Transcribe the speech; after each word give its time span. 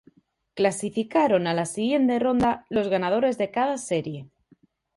Clasificaron 0.55 1.45
a 1.45 1.53
la 1.53 1.67
siguiente 1.67 2.17
ronda 2.17 2.65
los 2.69 2.87
ganadores 2.87 3.37
de 3.37 3.51
cada 3.51 3.77
serie. 3.77 4.27